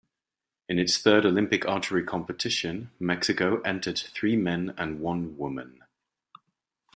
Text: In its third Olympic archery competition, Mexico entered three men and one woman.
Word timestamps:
In 0.67 0.79
its 0.79 0.97
third 0.97 1.27
Olympic 1.27 1.63
archery 1.67 2.03
competition, 2.03 2.89
Mexico 2.99 3.61
entered 3.61 3.99
three 3.99 4.35
men 4.35 4.73
and 4.75 4.99
one 4.99 5.37
woman. 5.37 5.83